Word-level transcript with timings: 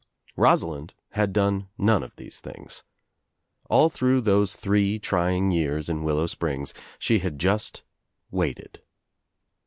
Rosalind 0.35 0.95
had 1.09 1.31
done 1.31 1.67
none 1.77 2.01
of 2.01 2.15
these 2.15 2.41
things. 2.41 2.83
All 3.69 3.87
through 3.87 4.21
those 4.21 4.55
three 4.55 4.97
trying 4.97 5.51
years 5.51 5.89
in 5.89 6.01
Willow 6.03 6.25
Springs 6.25 6.73
she 6.97 7.19
had 7.19 7.37
just 7.37 7.83
waited. 8.31 8.81